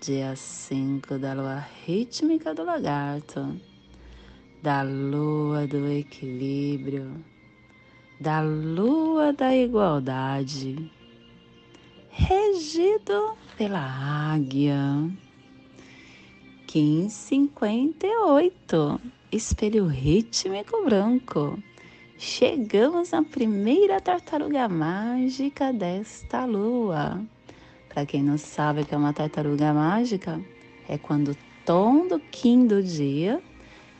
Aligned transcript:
dia 0.00 0.34
5 0.34 1.18
da 1.18 1.34
lua 1.34 1.66
rítmica 1.86 2.54
do 2.54 2.64
lagarto, 2.64 3.60
da 4.62 4.80
lua 4.80 5.66
do 5.66 5.86
equilíbrio, 5.92 7.22
da 8.18 8.40
lua 8.40 9.34
da 9.34 9.54
igualdade, 9.54 10.90
regido 12.08 13.36
pela 13.58 13.82
águia. 14.32 14.80
1558, 16.72 18.98
espelho 19.30 19.86
rítmico 19.86 20.82
branco. 20.82 21.62
Chegamos 22.16 23.10
na 23.10 23.22
primeira 23.22 24.00
tartaruga 24.00 24.66
mágica 24.66 25.74
desta 25.74 26.46
lua. 26.46 27.22
Para 27.92 28.06
quem 28.06 28.22
não 28.22 28.38
sabe 28.38 28.82
o 28.82 28.86
que 28.86 28.94
é 28.94 28.98
uma 28.98 29.12
tartaruga 29.12 29.74
mágica, 29.74 30.40
é 30.88 30.96
quando 30.96 31.32
o 31.32 31.36
tom 31.66 32.06
do 32.06 32.20
Kim 32.20 32.66
do 32.66 32.80
dia 32.80 33.42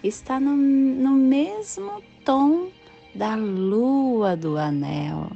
está 0.02 0.38
no, 0.38 0.56
no 0.56 1.10
mesmo 1.10 2.00
tom 2.24 2.68
da 3.12 3.34
lua 3.34 4.36
do 4.36 4.56
anel. 4.56 5.30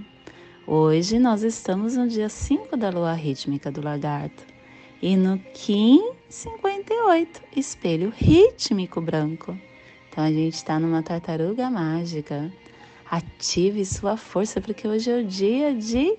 Hoje 0.66 1.18
nós 1.18 1.42
estamos 1.42 1.96
no 1.96 2.06
dia 2.06 2.28
5 2.28 2.76
da 2.76 2.90
lua 2.90 3.12
rítmica 3.12 3.72
do 3.72 3.82
lagarto 3.82 4.46
e 5.02 5.16
no 5.16 5.36
Kim 5.52 6.12
58, 6.28 7.42
espelho 7.56 8.12
rítmico 8.16 9.00
branco. 9.00 9.58
Então 10.08 10.22
a 10.22 10.30
gente 10.30 10.54
está 10.54 10.78
numa 10.78 11.02
tartaruga 11.02 11.68
mágica. 11.68 12.52
Ative 13.10 13.84
sua 13.84 14.16
força, 14.16 14.60
porque 14.60 14.86
hoje 14.86 15.10
é 15.10 15.18
o 15.18 15.24
dia 15.24 15.74
de 15.74 16.16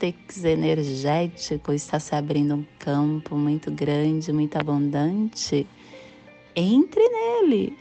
vórtex 0.00 0.44
energético. 0.44 1.72
Está 1.72 2.00
se 2.00 2.14
abrindo 2.14 2.54
um 2.54 2.64
campo 2.78 3.36
muito 3.36 3.70
grande, 3.70 4.32
muito 4.32 4.56
abundante. 4.56 5.66
Entre 6.56 7.06
nele 7.08 7.76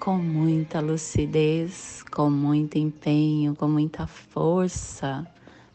com 0.00 0.16
muita 0.16 0.80
lucidez, 0.80 2.02
com 2.10 2.30
muito 2.30 2.78
empenho, 2.78 3.54
com 3.54 3.68
muita 3.68 4.06
força, 4.06 5.26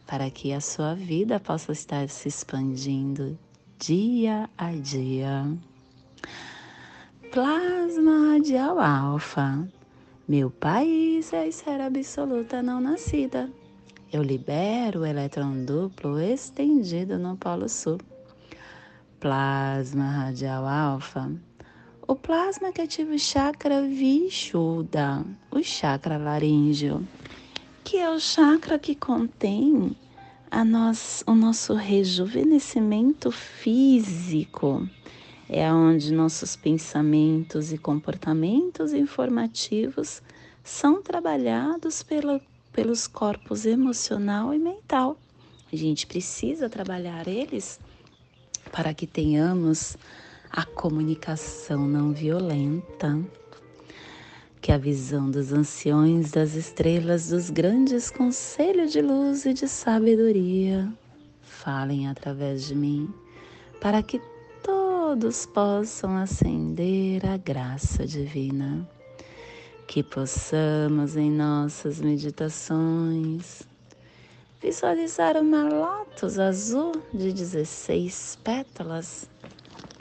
para 0.08 0.30
que 0.30 0.54
a 0.54 0.62
sua 0.62 0.96
vida 0.96 1.40
possa 1.40 1.74
estar 1.74 2.08
se 2.10 2.30
expandindo 2.30 3.38
dia 3.78 4.50
a 4.58 4.72
dia. 4.72 5.46
Plasma 7.32 8.32
radial 8.34 8.80
alfa 8.80 9.68
meu 10.26 10.50
país 10.50 11.34
é 11.34 11.40
a 11.40 11.48
esfera 11.48 11.88
absoluta 11.88 12.64
não 12.64 12.80
nascida. 12.80 13.52
Eu 14.14 14.22
libero 14.22 15.00
o 15.00 15.06
elétron 15.08 15.66
duplo 15.66 16.19
estendido 16.19 17.17
no 17.17 17.36
Polo 17.36 17.67
Sul. 17.67 17.97
Plasma 19.19 20.08
radial 20.08 20.67
alfa. 20.67 21.31
O 22.08 22.16
plasma 22.16 22.72
que 22.72 22.81
ativa 22.81 23.16
o 23.16 23.17
chakra 23.17 23.81
Vishuddha, 23.81 25.25
o 25.50 25.64
chakra 25.64 26.17
laríngeo, 26.17 27.08
que 27.84 27.97
é 27.97 28.07
o 28.07 28.19
chakra 28.19 28.78
que 28.78 28.94
contém 28.94 29.97
a 30.52 30.63
nós, 30.63 31.23
o 31.25 31.34
nosso 31.34 31.73
rejuvenescimento 31.73 33.31
físico 33.31 34.88
é 35.50 35.73
onde 35.73 36.13
nossos 36.13 36.56
pensamentos 36.56 37.73
e 37.73 37.79
comportamentos 37.79 38.94
informativos 38.94 40.22
são 40.63 41.02
trabalhados 41.02 42.03
pela, 42.03 42.40
pelos 42.73 43.07
corpos 43.07 43.66
emocional 43.66 44.53
e 44.53 44.59
mental. 44.59 45.17
A 45.72 45.75
gente 45.75 46.06
precisa 46.06 46.69
trabalhar 46.69 47.28
eles 47.28 47.79
para 48.72 48.94
que 48.94 49.07
tenhamos 49.07 49.95
a 50.51 50.66
comunicação 50.66 51.88
não 51.88 52.11
violenta, 52.11 53.19
que 54.61 54.72
a 54.72 54.78
visão 54.78 55.29
dos 55.29 55.51
anciões, 55.51 56.31
das 56.31 56.53
estrelas, 56.53 57.29
dos 57.29 57.50
grandes 57.50 58.11
conselhos 58.11 58.91
de 58.91 59.01
luz 59.01 59.45
e 59.45 59.53
de 59.53 59.67
sabedoria 59.67 60.91
falem 61.41 62.07
através 62.07 62.67
de 62.67 62.75
mim, 62.75 63.13
para 63.79 64.03
que 64.03 64.22
todos 64.61 65.45
possam 65.45 66.17
acender 66.17 67.25
a 67.25 67.38
graça 67.38 68.05
divina. 68.05 68.88
Que 69.88 70.02
possamos 70.02 71.16
em 71.16 71.30
nossas 71.30 72.02
meditações 72.02 73.64
visualizar 74.64 75.36
uma 75.36 75.64
lótus 75.64 76.40
azul 76.40 76.94
de 77.14 77.34
16 77.34 78.40
pétalas. 78.46 79.30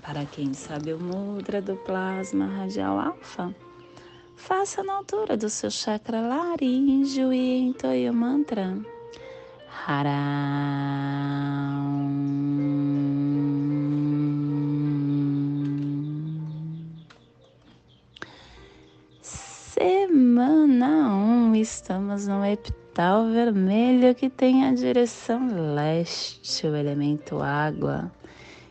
Para 0.00 0.24
quem 0.24 0.54
sabe 0.54 0.92
o 0.92 1.00
mudra 1.00 1.60
do 1.60 1.74
plasma 1.78 2.46
radial 2.46 3.00
alfa, 3.00 3.52
faça 4.36 4.84
na 4.84 4.94
altura 4.94 5.36
do 5.36 5.50
seu 5.50 5.68
chakra 5.68 6.20
laríngeo 6.20 7.32
e 7.32 7.58
entoie 7.58 8.08
o 8.08 8.14
mantra. 8.14 8.78
Haram. 9.84 10.12
Semana 20.42 21.08
1, 21.08 21.50
um, 21.50 21.54
estamos 21.54 22.26
no 22.26 22.44
epital 22.44 23.30
vermelho 23.30 24.12
que 24.12 24.28
tem 24.28 24.64
a 24.64 24.74
direção 24.74 25.46
leste, 25.72 26.66
o 26.66 26.74
elemento 26.74 27.40
água. 27.40 28.10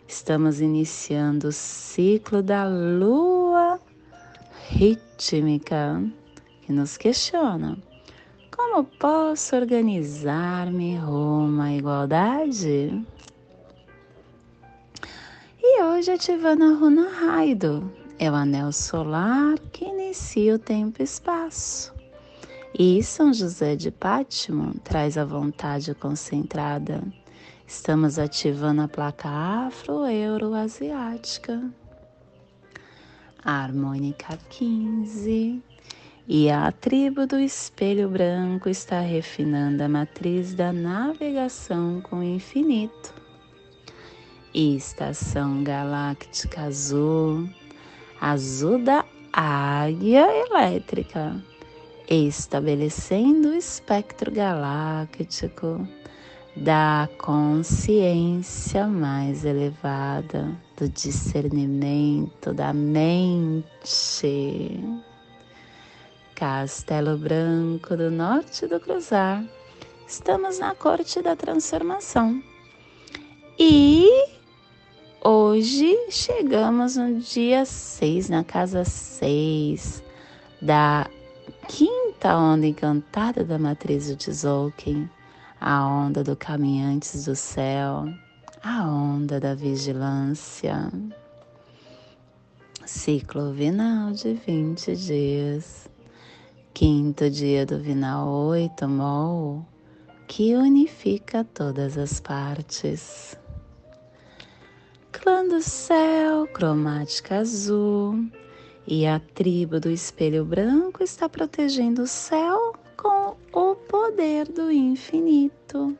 Estamos 0.05 0.59
iniciando 0.59 1.47
o 1.47 1.51
ciclo 1.53 2.43
da 2.43 2.67
lua 2.67 3.79
rítmica, 4.67 6.03
que 6.61 6.73
nos 6.73 6.97
questiona: 6.97 7.77
como 8.53 8.83
posso 8.83 9.55
organizar-me 9.55 10.97
rumo 10.97 11.61
à 11.61 11.71
igualdade? 11.71 13.01
E 15.57 15.83
hoje 15.83 16.11
ativando 16.11 16.65
a 16.65 16.73
runa 16.73 17.07
Raido, 17.09 17.89
é 18.21 18.29
o 18.29 18.35
anel 18.35 18.71
solar 18.71 19.57
que 19.73 19.83
inicia 19.83 20.53
o 20.53 20.59
tempo 20.59 21.01
e 21.01 21.03
espaço. 21.03 21.91
E 22.77 23.01
São 23.01 23.33
José 23.33 23.75
de 23.75 23.89
Pátimo 23.89 24.75
traz 24.83 25.17
a 25.17 25.25
vontade 25.25 25.95
concentrada. 25.95 27.01
Estamos 27.65 28.19
ativando 28.19 28.83
a 28.83 28.87
placa 28.87 29.27
afro-euro-asiática. 29.27 31.67
A 33.43 33.63
harmônica 33.63 34.37
15. 34.51 35.59
E 36.27 36.51
a 36.51 36.71
tribo 36.71 37.25
do 37.25 37.39
espelho 37.39 38.07
branco 38.07 38.69
está 38.69 38.99
refinando 38.99 39.81
a 39.81 39.89
matriz 39.89 40.53
da 40.53 40.71
navegação 40.71 41.99
com 42.01 42.19
o 42.19 42.23
infinito. 42.23 43.15
Estação 44.53 45.63
galáctica 45.63 46.61
azul 46.61 47.49
azul 48.21 48.77
da 48.83 49.03
águia 49.33 50.27
elétrica, 50.45 51.35
estabelecendo 52.07 53.49
o 53.49 53.55
espectro 53.55 54.31
galáctico 54.31 55.87
da 56.55 57.09
consciência 57.17 58.85
mais 58.85 59.43
elevada, 59.43 60.55
do 60.77 60.87
discernimento 60.87 62.53
da 62.53 62.71
mente. 62.71 63.63
Castelo 66.35 67.17
Branco 67.17 67.97
do 67.97 68.11
Norte 68.11 68.67
do 68.67 68.79
Cruzar. 68.79 69.43
Estamos 70.07 70.59
na 70.59 70.75
corte 70.75 71.21
da 71.21 71.35
transformação. 71.35 72.43
E 73.57 74.40
Hoje 75.23 76.07
chegamos 76.09 76.95
no 76.95 77.19
dia 77.19 77.63
6, 77.63 78.29
na 78.29 78.43
casa 78.43 78.83
6 78.83 80.01
da 80.59 81.07
quinta 81.67 82.35
onda 82.35 82.65
encantada 82.65 83.43
da 83.43 83.59
matriz 83.59 84.07
de 84.07 84.15
Tzolk'in, 84.15 85.07
a 85.59 85.85
onda 85.85 86.23
do 86.23 86.35
caminhantes 86.35 87.25
do 87.25 87.35
céu, 87.35 88.05
a 88.63 88.83
onda 88.83 89.39
da 89.39 89.53
vigilância. 89.53 90.91
Ciclo 92.83 93.53
vinal 93.53 94.13
de 94.13 94.33
20 94.33 94.95
dias. 94.95 95.87
Quinto 96.73 97.29
dia 97.29 97.63
do 97.63 97.77
vinal 97.77 98.27
8 98.27 98.87
mol, 98.87 99.63
que 100.27 100.55
unifica 100.55 101.43
todas 101.43 101.95
as 101.95 102.19
partes. 102.19 103.39
Clã 105.11 105.45
do 105.45 105.61
céu, 105.61 106.47
cromática 106.47 107.39
azul, 107.39 108.25
e 108.87 109.05
a 109.05 109.19
tribo 109.19 109.79
do 109.79 109.89
espelho 109.89 110.45
branco 110.45 111.03
está 111.03 111.27
protegendo 111.27 112.03
o 112.03 112.07
céu 112.07 112.73
com 112.95 113.35
o 113.51 113.75
poder 113.75 114.47
do 114.47 114.71
infinito. 114.71 115.97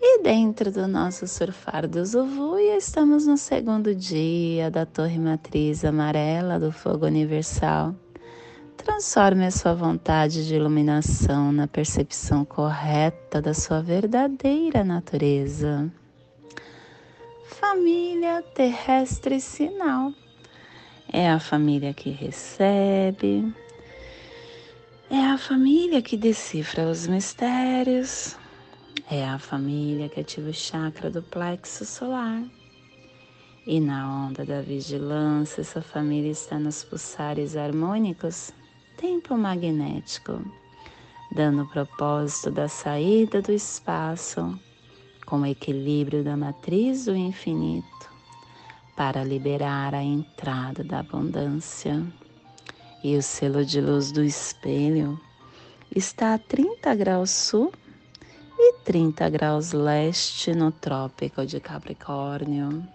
E 0.00 0.22
dentro 0.22 0.70
do 0.70 0.86
nosso 0.86 1.26
surfar 1.26 1.88
do 1.88 2.04
Zuvuia, 2.04 2.76
estamos 2.76 3.26
no 3.26 3.38
segundo 3.38 3.94
dia 3.94 4.70
da 4.70 4.84
torre 4.84 5.18
matriz 5.18 5.84
amarela 5.84 6.60
do 6.60 6.70
fogo 6.70 7.06
universal. 7.06 7.94
Transforme 8.76 9.46
a 9.46 9.50
sua 9.50 9.74
vontade 9.74 10.46
de 10.46 10.56
iluminação 10.56 11.50
na 11.52 11.66
percepção 11.66 12.44
correta 12.44 13.40
da 13.40 13.54
sua 13.54 13.80
verdadeira 13.80 14.84
natureza. 14.84 15.90
Família 17.60 18.42
terrestre 18.54 19.38
sinal. 19.38 20.12
É 21.12 21.28
a 21.28 21.38
família 21.38 21.92
que 21.92 22.08
recebe, 22.08 23.54
é 25.10 25.20
a 25.20 25.36
família 25.36 26.00
que 26.00 26.16
decifra 26.16 26.88
os 26.88 27.06
mistérios, 27.06 28.38
é 29.10 29.28
a 29.28 29.38
família 29.38 30.08
que 30.08 30.20
ativa 30.20 30.48
o 30.48 30.54
chakra 30.54 31.10
do 31.10 31.22
plexo 31.22 31.84
solar. 31.84 32.42
E 33.66 33.78
na 33.78 34.26
onda 34.26 34.46
da 34.46 34.62
vigilância, 34.62 35.60
essa 35.60 35.82
família 35.82 36.30
está 36.30 36.58
nos 36.58 36.82
pulsares 36.82 37.54
harmônicos, 37.54 38.50
tempo 38.96 39.36
magnético, 39.36 40.42
dando 41.30 41.64
o 41.64 41.68
propósito 41.68 42.50
da 42.50 42.66
saída 42.66 43.42
do 43.42 43.52
espaço, 43.52 44.58
com 45.32 45.40
o 45.40 45.46
equilíbrio 45.46 46.22
da 46.22 46.36
matriz 46.36 47.06
do 47.06 47.16
infinito, 47.16 48.10
para 48.94 49.24
liberar 49.24 49.94
a 49.94 50.02
entrada 50.02 50.84
da 50.84 50.98
abundância. 50.98 52.04
E 53.02 53.16
o 53.16 53.22
selo 53.22 53.64
de 53.64 53.80
luz 53.80 54.12
do 54.12 54.22
espelho 54.22 55.18
está 55.96 56.34
a 56.34 56.38
30 56.38 56.94
graus 56.96 57.30
sul 57.30 57.72
e 58.58 58.74
30 58.84 59.30
graus 59.30 59.72
leste 59.72 60.52
no 60.52 60.70
Trópico 60.70 61.46
de 61.46 61.60
Capricórnio, 61.60 62.86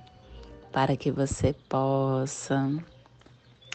para 0.71 0.95
que 0.95 1.09
você 1.09 1.55
possa 1.67 2.71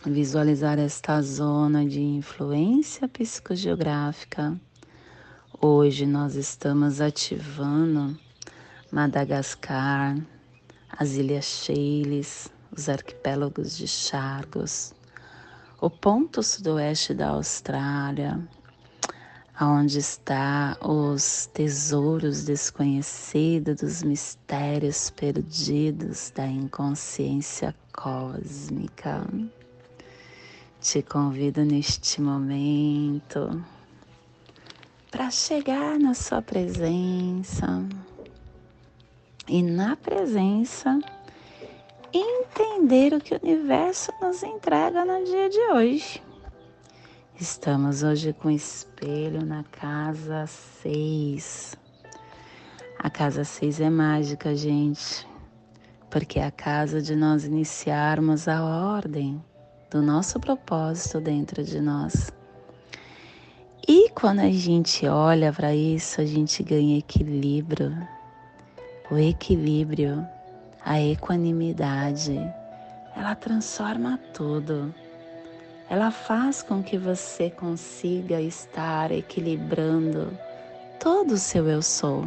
visualizar 0.06 0.78
esta 0.78 1.20
zona 1.20 1.84
de 1.84 2.00
influência 2.00 3.08
psicogeográfica. 3.08 4.56
Hoje 5.60 6.06
nós 6.06 6.36
estamos 6.36 7.00
ativando 7.00 8.16
Madagascar, 8.92 10.18
as 10.98 11.14
Ilhas 11.14 11.46
Seychelles, 11.46 12.52
os 12.70 12.90
arquipélagos 12.90 13.74
de 13.74 13.88
Chagos, 13.88 14.92
o 15.80 15.88
ponto 15.88 16.42
sudoeste 16.42 17.14
da 17.14 17.28
Austrália, 17.28 18.38
aonde 19.58 19.98
está 19.98 20.76
os 20.82 21.46
tesouros 21.54 22.44
desconhecidos 22.44 23.80
dos 23.80 24.02
mistérios 24.02 25.08
perdidos 25.08 26.30
da 26.36 26.46
inconsciência 26.46 27.74
cósmica. 27.94 29.26
Te 30.82 31.00
convido 31.00 31.64
neste 31.64 32.20
momento 32.20 33.64
para 35.10 35.30
chegar 35.30 35.98
na 35.98 36.12
sua 36.12 36.42
presença 36.42 37.88
e 39.48 39.62
na 39.62 39.96
presença 39.96 40.98
entender 42.12 43.14
o 43.14 43.20
que 43.20 43.34
o 43.34 43.40
universo 43.42 44.12
nos 44.20 44.42
entrega 44.42 45.04
no 45.04 45.24
dia 45.24 45.48
de 45.48 45.58
hoje. 45.72 46.22
Estamos 47.40 48.02
hoje 48.02 48.32
com 48.32 48.50
espelho 48.50 49.44
na 49.44 49.64
casa 49.64 50.46
6. 50.46 51.76
A 52.98 53.10
casa 53.10 53.42
6 53.42 53.80
é 53.80 53.90
mágica, 53.90 54.54
gente, 54.54 55.26
porque 56.08 56.38
é 56.38 56.46
a 56.46 56.50
casa 56.50 57.02
de 57.02 57.16
nós 57.16 57.44
iniciarmos 57.44 58.46
a 58.46 58.62
ordem 58.62 59.42
do 59.90 60.00
nosso 60.00 60.38
propósito 60.38 61.20
dentro 61.20 61.64
de 61.64 61.80
nós. 61.80 62.30
E 63.88 64.08
quando 64.10 64.40
a 64.40 64.50
gente 64.50 65.06
olha 65.08 65.52
para 65.52 65.74
isso, 65.74 66.20
a 66.20 66.24
gente 66.24 66.62
ganha 66.62 66.98
equilíbrio. 66.98 67.92
O 69.12 69.18
equilíbrio, 69.18 70.26
a 70.84 71.00
equanimidade, 71.00 72.36
ela 73.14 73.36
transforma 73.36 74.18
tudo 74.32 74.92
ela 75.92 76.10
faz 76.10 76.62
com 76.62 76.82
que 76.82 76.96
você 76.96 77.50
consiga 77.50 78.40
estar 78.40 79.12
equilibrando 79.12 80.34
todo 80.98 81.32
o 81.32 81.38
seu 81.38 81.68
eu 81.68 81.82
sou. 81.82 82.26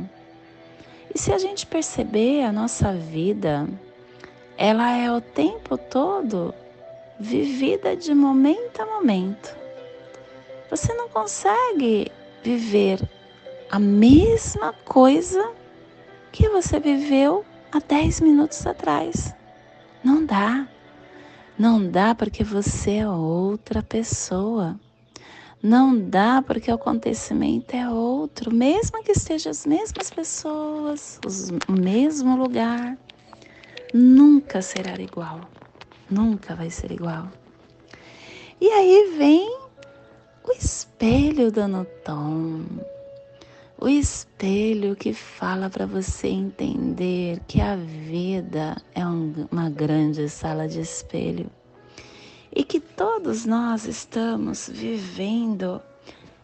E 1.11 1.17
se 1.17 1.33
a 1.33 1.39
gente 1.39 1.65
perceber 1.65 2.43
a 2.43 2.51
nossa 2.51 2.93
vida, 2.93 3.67
ela 4.55 4.95
é 4.95 5.11
o 5.11 5.19
tempo 5.19 5.79
todo 5.79 6.53
vivida 7.19 7.95
de 7.95 8.13
momento 8.13 8.81
a 8.83 8.85
momento. 8.85 9.57
Você 10.69 10.93
não 10.93 11.09
consegue 11.09 12.11
viver 12.43 12.99
a 13.71 13.79
mesma 13.79 14.73
coisa 14.85 15.51
que 16.35 16.49
você 16.49 16.81
viveu 16.81 17.45
há 17.71 17.79
10 17.79 18.19
minutos 18.19 18.67
atrás. 18.67 19.33
Não 20.03 20.25
dá. 20.25 20.67
Não 21.57 21.89
dá 21.89 22.13
porque 22.13 22.43
você 22.43 22.97
é 22.97 23.09
outra 23.09 23.81
pessoa. 23.81 24.77
Não 25.63 25.97
dá 25.97 26.43
porque 26.45 26.69
o 26.69 26.75
acontecimento 26.75 27.73
é 27.73 27.89
outro, 27.89 28.53
mesmo 28.53 29.01
que 29.01 29.13
estejam 29.13 29.49
as 29.49 29.65
mesmas 29.65 30.11
pessoas, 30.11 31.19
os, 31.25 31.49
o 31.69 31.71
mesmo 31.71 32.35
lugar, 32.35 32.97
nunca 33.93 34.61
será 34.61 35.01
igual. 35.01 35.39
Nunca 36.11 36.53
vai 36.53 36.69
ser 36.69 36.91
igual. 36.91 37.29
E 38.59 38.67
aí 38.67 39.15
vem 39.17 39.57
o 40.43 40.51
espelho 40.51 41.49
dando 41.49 41.85
tom. 42.03 42.61
O 43.85 43.87
espelho 43.87 44.95
que 44.95 45.13
fala 45.13 45.69
para 45.69 45.85
você 45.85 46.27
entender 46.27 47.39
que 47.47 47.61
a 47.61 47.75
vida 47.75 48.81
é 48.95 49.05
um, 49.05 49.47
uma 49.51 49.69
grande 49.69 50.27
sala 50.27 50.67
de 50.67 50.81
espelho 50.81 51.51
e 52.51 52.63
que 52.63 52.79
todos 52.79 53.45
nós 53.45 53.85
estamos 53.85 54.67
vivendo 54.67 55.79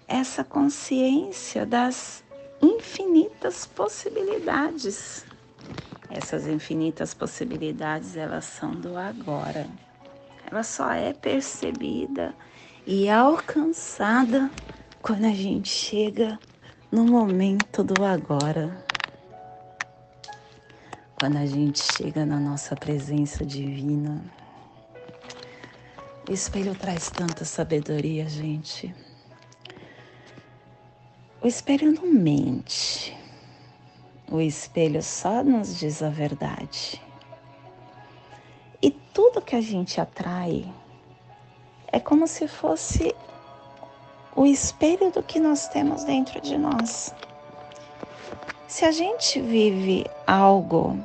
essa 0.08 0.44
consciência 0.44 1.66
das 1.66 2.24
infinitas 2.62 3.66
possibilidades. 3.66 5.26
Essas 6.12 6.46
infinitas 6.46 7.16
possibilidades, 7.16 8.16
elas 8.16 8.46
são 8.46 8.70
do 8.70 8.96
agora. 8.96 9.68
Ela 10.46 10.62
só 10.62 10.92
é 10.92 11.12
percebida 11.12 12.36
e 12.86 13.10
alcançada 13.10 14.48
quando 15.02 15.26
a 15.26 15.34
gente 15.34 15.70
chega 15.70 16.38
no 16.92 17.06
momento 17.06 17.86
do 17.86 18.04
agora. 18.04 18.86
Quando 21.16 21.38
a 21.38 21.46
gente 21.46 21.82
chega 21.82 22.26
na 22.26 22.38
nossa 22.38 22.76
presença 22.76 23.46
divina, 23.46 24.22
o 26.28 26.34
espelho 26.34 26.76
traz 26.76 27.10
tanta 27.10 27.46
sabedoria, 27.46 28.28
gente. 28.28 28.94
O 31.42 31.48
espelho 31.48 31.94
não 31.94 32.08
mente. 32.08 33.18
O 34.30 34.42
espelho 34.42 35.02
só 35.02 35.44
nos 35.44 35.80
diz 35.80 36.04
a 36.04 36.10
verdade. 36.10 37.02
E 38.82 38.92
tudo 39.14 39.42
que 39.42 39.56
a 39.56 39.62
gente 39.62 40.02
atrai 40.02 40.70
é 41.88 42.00
como 42.02 42.28
se 42.28 42.48
fosse 42.50 43.16
o 44.36 44.46
espelho 44.46 45.12
do 45.12 45.22
que 45.22 45.40
nós 45.40 45.68
temos 45.68 46.04
dentro 46.04 46.40
de 46.42 46.58
nós. 46.58 47.14
Se 48.68 48.86
a 48.86 48.92
gente 48.92 49.42
vive 49.42 50.06
algo 50.26 50.98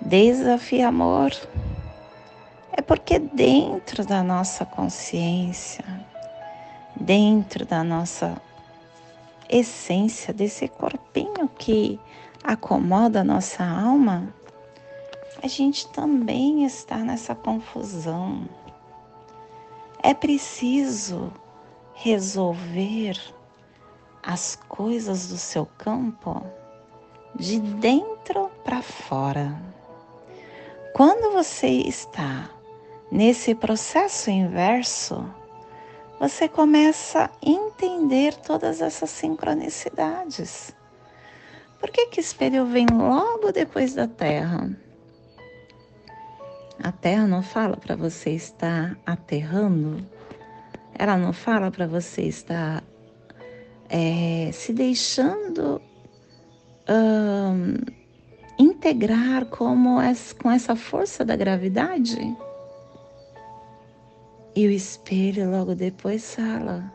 desafia 0.00 0.88
amor, 0.88 1.32
é 2.72 2.82
porque 2.82 3.18
dentro 3.18 4.04
da 4.04 4.22
nossa 4.22 4.66
consciência, 4.66 5.84
dentro 6.94 7.64
da 7.64 7.82
nossa 7.82 8.40
essência, 9.48 10.34
desse 10.34 10.68
corpinho 10.68 11.48
que 11.58 11.98
acomoda 12.42 13.20
a 13.20 13.24
nossa 13.24 13.64
alma, 13.64 14.34
a 15.42 15.46
gente 15.46 15.88
também 15.88 16.64
está 16.64 16.98
nessa 16.98 17.34
confusão. 17.34 18.46
É 20.02 20.12
preciso 20.12 21.32
resolver 21.94 23.18
as 24.22 24.56
coisas 24.68 25.28
do 25.28 25.36
seu 25.36 25.66
campo 25.78 26.44
de 27.36 27.60
dentro 27.60 28.50
para 28.64 28.82
fora. 28.82 29.56
Quando 30.92 31.32
você 31.32 31.66
está 31.66 32.50
nesse 33.10 33.54
processo 33.54 34.30
inverso, 34.30 35.24
você 36.18 36.48
começa 36.48 37.24
a 37.24 37.30
entender 37.42 38.34
todas 38.36 38.80
essas 38.80 39.10
sincronicidades. 39.10 40.74
Por 41.80 41.90
que 41.90 42.06
que 42.06 42.20
espelho 42.20 42.64
vem 42.66 42.86
logo 42.86 43.52
depois 43.52 43.94
da 43.94 44.06
Terra? 44.06 44.70
A 46.82 46.92
Terra 46.92 47.26
não 47.26 47.42
fala 47.42 47.76
para 47.76 47.94
você 47.94 48.30
estar 48.30 48.96
aterrando, 49.04 50.04
ela 50.98 51.16
não 51.16 51.32
fala 51.32 51.70
para 51.70 51.86
você 51.86 52.22
estar 52.22 52.82
é, 53.88 54.50
se 54.52 54.72
deixando 54.72 55.80
integrar 58.58 59.46
como 59.46 60.00
essa, 60.00 60.34
com 60.34 60.50
essa 60.50 60.76
força 60.76 61.24
da 61.24 61.36
gravidade. 61.36 62.36
E 64.56 64.66
o 64.66 64.70
espelho 64.70 65.50
logo 65.50 65.74
depois 65.74 66.34
fala: 66.34 66.92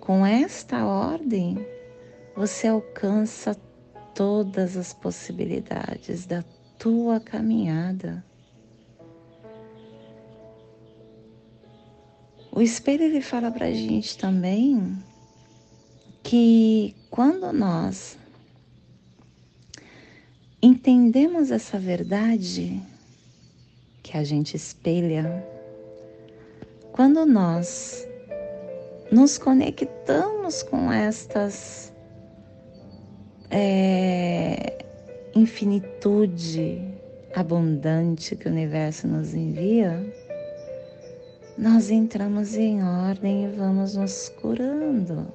com 0.00 0.24
esta 0.26 0.84
ordem 0.84 1.64
você 2.36 2.68
alcança 2.68 3.56
todas 4.14 4.76
as 4.76 4.92
possibilidades 4.92 6.26
da 6.26 6.44
tua 6.78 7.20
caminhada. 7.20 8.24
O 12.52 12.60
espelho 12.60 13.04
ele 13.04 13.20
fala 13.20 13.50
para 13.50 13.70
gente 13.72 14.18
também 14.18 14.96
que 16.22 16.94
quando 17.08 17.52
nós 17.52 18.18
entendemos 20.60 21.50
essa 21.50 21.78
verdade 21.78 22.80
que 24.02 24.16
a 24.16 24.24
gente 24.24 24.56
espelha, 24.56 25.46
quando 26.92 27.24
nós 27.24 28.06
nos 29.10 29.38
conectamos 29.38 30.62
com 30.64 30.92
estas 30.92 31.92
é, 33.50 34.84
infinitude 35.34 36.82
abundante 37.34 38.34
que 38.36 38.48
o 38.48 38.50
universo 38.50 39.06
nos 39.06 39.34
envia, 39.34 40.04
nós 41.60 41.90
entramos 41.90 42.56
em 42.56 42.82
ordem 42.82 43.44
e 43.44 43.48
vamos 43.48 43.94
nos 43.94 44.30
curando, 44.40 45.30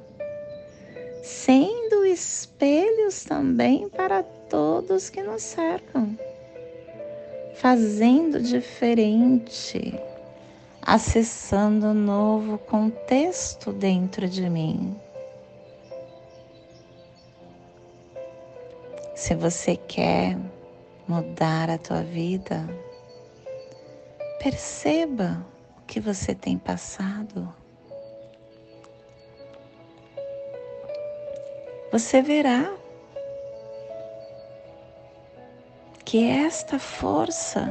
sendo 1.22 2.06
espelhos 2.06 3.24
também 3.24 3.88
para 3.88 4.24
todos 4.24 5.10
que 5.10 5.22
nos 5.22 5.44
cercam, 5.44 6.18
fazendo 7.56 8.42
diferente 8.42 9.94
acessando 10.86 11.88
um 11.88 11.94
novo 11.96 12.60
contexto 12.60 13.74
dentro 13.74 14.30
de 14.30 14.48
mim. 14.48 14.96
Se 19.16 19.34
você 19.34 19.76
quer 19.76 20.38
mudar 21.08 21.72
a 21.72 21.78
tua 21.80 22.04
vida, 22.04 22.70
perceba 24.40 25.44
que 25.88 26.00
você 26.00 26.34
tem 26.36 26.58
passado. 26.58 27.54
Você 31.92 32.22
verá 32.22 32.76
que 36.04 36.30
esta 36.30 36.78
força 36.78 37.68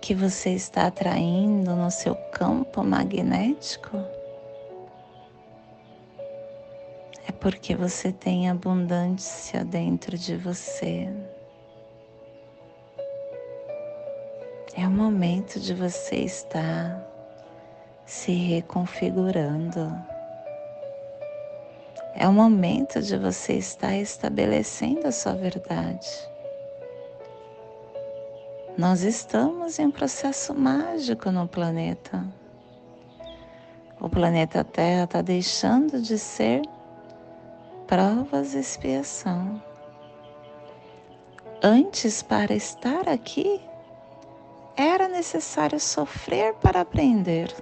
que 0.00 0.14
você 0.14 0.50
está 0.50 0.86
atraindo 0.88 1.74
no 1.74 1.90
seu 1.90 2.14
campo 2.32 2.82
magnético 2.82 3.96
é 7.26 7.32
porque 7.32 7.74
você 7.74 8.12
tem 8.12 8.50
abundância 8.50 9.64
dentro 9.64 10.18
de 10.18 10.36
você. 10.36 11.08
É 14.76 14.88
o 14.88 14.90
momento 14.90 15.60
de 15.60 15.72
você 15.72 16.16
estar 16.16 17.00
se 18.04 18.32
reconfigurando. 18.32 19.96
É 22.12 22.26
o 22.26 22.32
momento 22.32 23.00
de 23.00 23.16
você 23.16 23.52
estar 23.52 23.94
estabelecendo 23.94 25.06
a 25.06 25.12
sua 25.12 25.34
verdade. 25.34 26.08
Nós 28.76 29.02
estamos 29.02 29.78
em 29.78 29.86
um 29.86 29.90
processo 29.92 30.52
mágico 30.52 31.30
no 31.30 31.46
planeta. 31.46 32.26
O 34.00 34.08
planeta 34.08 34.64
Terra 34.64 35.04
está 35.04 35.22
deixando 35.22 36.02
de 36.02 36.18
ser 36.18 36.62
provas 37.86 38.54
e 38.54 38.58
expiação. 38.58 39.62
Antes, 41.62 42.24
para 42.24 42.52
estar 42.54 43.08
aqui, 43.08 43.60
era 44.76 45.08
necessário 45.08 45.78
sofrer 45.78 46.54
para 46.54 46.80
aprender. 46.80 47.54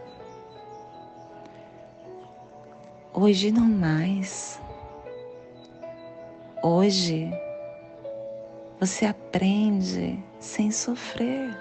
Hoje 3.12 3.52
não 3.52 3.68
mais. 3.68 4.60
Hoje 6.62 7.30
você 8.80 9.04
aprende 9.04 10.22
sem 10.40 10.70
sofrer. 10.70 11.56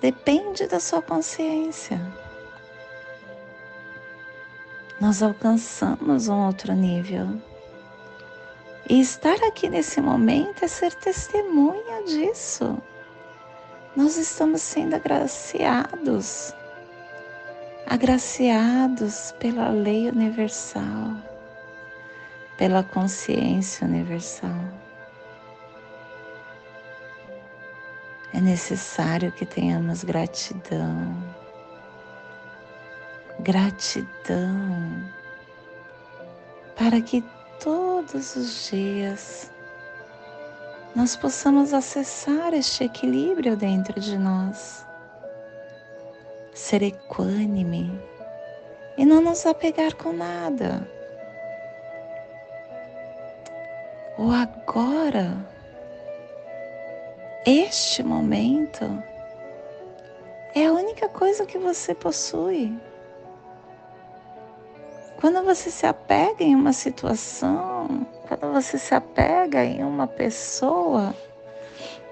Depende 0.00 0.66
da 0.66 0.80
sua 0.80 1.00
consciência. 1.00 2.00
Nós 5.00 5.22
alcançamos 5.22 6.28
um 6.28 6.46
outro 6.46 6.72
nível. 6.72 7.40
E 8.88 9.00
estar 9.00 9.36
aqui 9.44 9.68
nesse 9.68 10.00
momento 10.00 10.64
é 10.64 10.68
ser 10.68 10.92
testemunha 10.94 12.02
disso. 12.04 12.76
Nós 13.96 14.16
estamos 14.16 14.62
sendo 14.62 14.94
agraciados, 14.94 16.54
agraciados 17.86 19.32
pela 19.38 19.68
lei 19.70 20.08
universal, 20.08 21.16
pela 22.56 22.82
consciência 22.82 23.86
universal. 23.86 24.80
é 28.32 28.40
necessário 28.40 29.32
que 29.32 29.44
tenhamos 29.44 30.04
gratidão. 30.04 31.14
Gratidão 33.40 35.10
para 36.76 37.00
que 37.00 37.24
todos 37.62 38.36
os 38.36 38.70
dias 38.70 39.50
nós 40.94 41.16
possamos 41.16 41.72
acessar 41.72 42.52
este 42.52 42.84
equilíbrio 42.84 43.56
dentro 43.56 44.00
de 44.00 44.18
nós, 44.18 44.84
ser 46.52 46.82
equânime 46.82 47.90
e 48.96 49.04
não 49.04 49.20
nos 49.20 49.46
apegar 49.46 49.94
com 49.94 50.12
nada. 50.12 50.86
O 54.18 54.30
agora 54.30 55.36
este 57.46 58.02
momento 58.02 59.02
é 60.54 60.66
a 60.66 60.72
única 60.72 61.08
coisa 61.08 61.46
que 61.46 61.56
você 61.56 61.94
possui. 61.94 62.78
Quando 65.20 65.44
você 65.44 65.70
se 65.70 65.84
apega 65.84 66.42
em 66.42 66.54
uma 66.54 66.72
situação, 66.72 68.06
quando 68.26 68.54
você 68.54 68.78
se 68.78 68.94
apega 68.94 69.62
em 69.62 69.84
uma 69.84 70.06
pessoa 70.06 71.14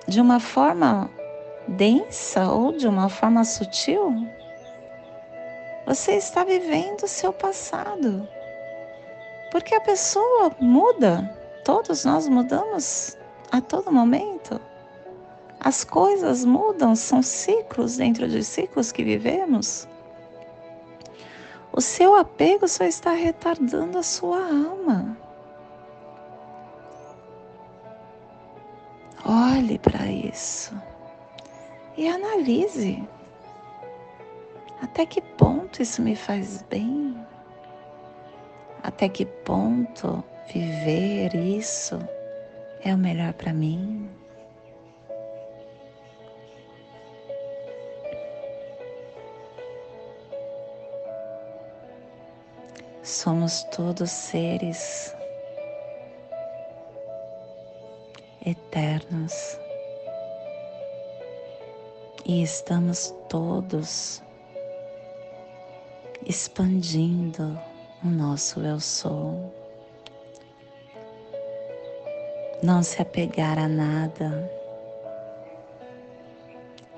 de 0.07 0.21
uma 0.21 0.39
forma 0.39 1.11
densa 1.67 2.53
ou 2.53 2.71
de 2.71 2.87
uma 2.87 3.09
forma 3.09 3.45
sutil, 3.45 4.15
você 5.87 6.17
está 6.17 6.45
vivendo 6.45 7.05
o 7.05 7.09
seu 7.09 7.33
passado. 7.33 8.29
Porque 9.51 9.75
a 9.75 9.81
pessoa 9.81 10.55
muda, 10.61 11.35
todos 11.65 12.05
nós 12.05 12.29
mudamos 12.29 13.17
a 13.51 13.59
todo 13.63 13.91
momento. 13.91 14.61
As 15.59 15.83
coisas 15.83 16.45
mudam, 16.45 16.95
são 16.95 17.23
ciclos 17.23 17.97
dentro 17.97 18.29
dos 18.29 18.47
ciclos 18.47 18.93
que 18.93 19.03
vivemos. 19.03 19.89
O 21.79 21.81
seu 21.81 22.17
apego 22.17 22.67
só 22.67 22.83
está 22.83 23.13
retardando 23.13 23.99
a 23.99 24.03
sua 24.03 24.41
alma. 24.41 25.17
olhe 29.25 29.79
para 29.79 30.07
isso 30.07 30.75
e 31.97 32.09
analise 32.09 33.07
até 34.83 35.07
que 35.07 35.21
ponto 35.21 35.81
isso 35.81 36.03
me 36.03 36.17
faz 36.17 36.63
bem, 36.63 37.17
até 38.83 39.09
que 39.09 39.25
ponto 39.25 40.25
viver 40.53 41.33
isso 41.37 41.97
é 42.83 42.93
o 42.93 42.99
melhor 42.99 43.35
para 43.35 43.53
mim. 43.53 44.18
Somos 53.09 53.65
todos 53.75 54.11
seres 54.11 55.17
eternos. 58.45 59.59
E 62.27 62.43
estamos 62.43 63.15
todos 63.31 64.23
expandindo 66.27 67.59
o 68.05 68.09
nosso 68.09 68.61
eu 68.61 68.79
sou. 68.79 69.55
Não 72.63 72.83
se 72.83 73.01
apegar 73.01 73.59
a 73.59 73.69
nada, 73.69 74.53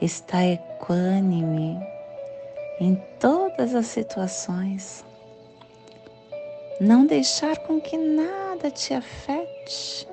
estar 0.03 0.45
equânime 0.45 1.79
em 2.81 2.97
todas 3.21 3.77
as 3.77 3.87
situações 3.87 5.09
não 6.81 7.05
deixar 7.05 7.59
com 7.59 7.79
que 7.79 7.99
nada 7.99 8.71
te 8.71 8.95
afete. 8.95 10.09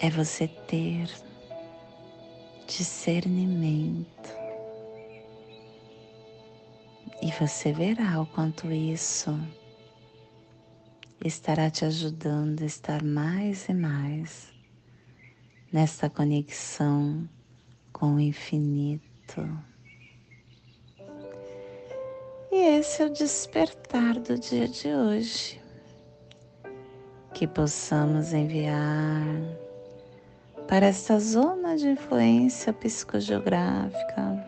É 0.00 0.08
você 0.08 0.46
ter 0.46 1.10
discernimento. 2.68 4.30
E 7.20 7.30
você 7.32 7.72
verá 7.72 8.20
o 8.20 8.26
quanto 8.26 8.70
isso 8.70 9.36
estará 11.24 11.70
te 11.70 11.84
ajudando 11.84 12.62
a 12.62 12.66
estar 12.66 13.02
mais 13.02 13.68
e 13.68 13.74
mais 13.74 14.52
nessa 15.72 16.10
conexão 16.10 17.28
com 17.92 18.16
o 18.16 18.20
infinito. 18.20 19.71
E 22.54 22.78
esse 22.78 23.02
é 23.02 23.06
o 23.06 23.08
despertar 23.08 24.20
do 24.20 24.38
dia 24.38 24.68
de 24.68 24.88
hoje. 24.88 25.58
Que 27.32 27.46
possamos 27.46 28.34
enviar 28.34 29.24
para 30.68 30.84
esta 30.84 31.18
zona 31.18 31.78
de 31.78 31.88
influência 31.88 32.70
psicogeográfica 32.70 34.46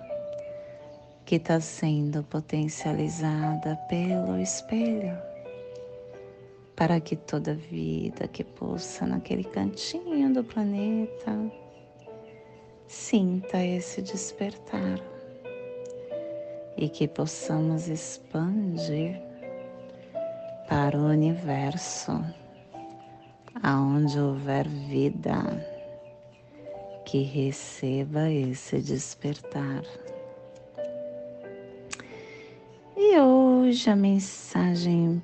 que 1.24 1.36
está 1.36 1.58
sendo 1.62 2.22
potencializada 2.24 3.74
pelo 3.88 4.38
espelho, 4.38 5.16
para 6.76 7.00
que 7.00 7.16
toda 7.16 7.54
vida 7.54 8.28
que 8.28 8.44
pulsa 8.44 9.06
naquele 9.06 9.44
cantinho 9.44 10.30
do 10.30 10.44
planeta 10.44 11.50
sinta 12.86 13.64
esse 13.64 14.02
despertar 14.02 15.13
e 16.76 16.88
que 16.88 17.06
possamos 17.06 17.88
expandir 17.88 19.20
para 20.68 20.98
o 20.98 21.06
universo, 21.06 22.24
aonde 23.62 24.18
houver 24.18 24.68
vida, 24.68 25.34
que 27.04 27.22
receba 27.22 28.30
esse 28.30 28.80
despertar. 28.80 29.82
E 32.96 33.18
hoje 33.18 33.90
a 33.90 33.96
mensagem 33.96 35.22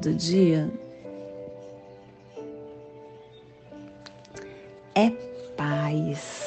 do 0.00 0.14
dia 0.14 0.70
é 4.94 5.10
paz. 5.56 6.43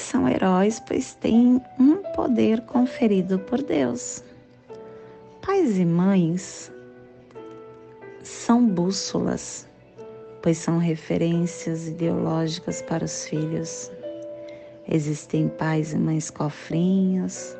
São 0.00 0.28
heróis, 0.28 0.80
pois 0.80 1.14
têm 1.14 1.60
um 1.78 1.96
poder 2.14 2.62
conferido 2.62 3.38
por 3.38 3.62
Deus. 3.62 4.24
Pais 5.40 5.78
e 5.78 5.84
mães 5.84 6.72
são 8.22 8.66
bússolas, 8.66 9.68
pois 10.42 10.58
são 10.58 10.78
referências 10.78 11.86
ideológicas 11.86 12.82
para 12.82 13.04
os 13.04 13.26
filhos. 13.26 13.90
Existem 14.88 15.48
pais 15.48 15.92
e 15.92 15.98
mães 15.98 16.30
cofrinhos, 16.30 17.54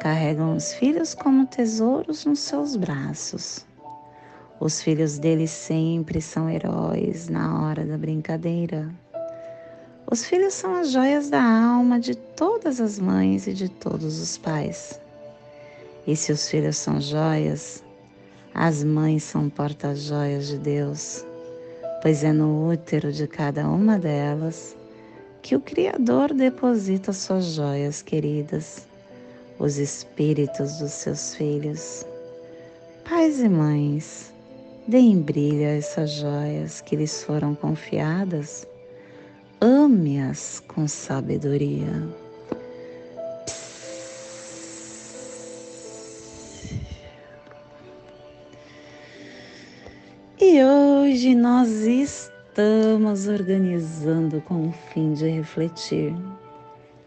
carregam 0.00 0.54
os 0.54 0.72
filhos 0.74 1.14
como 1.14 1.46
tesouros 1.46 2.24
nos 2.24 2.40
seus 2.40 2.76
braços. 2.76 3.66
Os 4.60 4.82
filhos 4.82 5.18
deles 5.18 5.50
sempre 5.50 6.20
são 6.20 6.48
heróis 6.48 7.28
na 7.28 7.64
hora 7.64 7.84
da 7.84 7.98
brincadeira. 7.98 8.88
Os 10.10 10.24
filhos 10.24 10.54
são 10.54 10.74
as 10.74 10.90
joias 10.90 11.30
da 11.30 11.40
alma 11.40 12.00
de 12.00 12.16
todas 12.16 12.80
as 12.80 12.98
mães 12.98 13.46
e 13.46 13.52
de 13.52 13.68
todos 13.68 14.20
os 14.20 14.36
pais. 14.36 15.00
E 16.04 16.16
se 16.16 16.32
os 16.32 16.48
filhos 16.48 16.78
são 16.78 17.00
joias, 17.00 17.84
as 18.52 18.82
mães 18.82 19.22
são 19.22 19.48
porta-joias 19.48 20.48
de 20.48 20.58
Deus, 20.58 21.24
pois 22.02 22.24
é 22.24 22.32
no 22.32 22.72
útero 22.72 23.12
de 23.12 23.28
cada 23.28 23.68
uma 23.68 24.00
delas 24.00 24.76
que 25.42 25.54
o 25.54 25.60
Criador 25.60 26.34
deposita 26.34 27.12
suas 27.12 27.44
joias 27.44 28.02
queridas, 28.02 28.88
os 29.60 29.78
espíritos 29.78 30.78
dos 30.80 30.90
seus 30.90 31.36
filhos. 31.36 32.04
Pais 33.08 33.38
e 33.38 33.48
mães, 33.48 34.34
deem 34.88 35.20
brilho 35.22 35.66
a 35.66 35.76
essas 35.76 36.10
joias 36.10 36.80
que 36.80 36.96
lhes 36.96 37.22
foram 37.22 37.54
confiadas 37.54 38.66
ame-as 39.60 40.62
com 40.66 40.88
sabedoria. 40.88 42.08
E 50.40 50.64
hoje 50.64 51.34
nós 51.34 51.68
estamos 51.68 53.28
organizando 53.28 54.40
com 54.40 54.68
o 54.68 54.72
fim 54.72 55.12
de 55.12 55.28
refletir, 55.28 56.16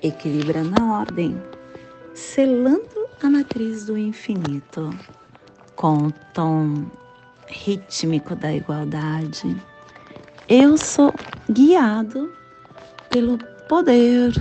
equilibrando 0.04 0.76
a 0.80 1.00
ordem, 1.00 1.42
selando 2.14 3.08
a 3.24 3.30
matriz 3.30 3.86
do 3.86 3.98
infinito 3.98 4.92
com 5.76 6.08
o 6.08 6.12
tom 6.36 6.86
rítmico 7.48 8.36
da 8.36 8.54
igualdade. 8.54 9.60
Eu 10.48 10.78
sou 10.78 11.12
guiado 11.50 12.43
pelo 13.14 13.38
poder, 13.70 14.34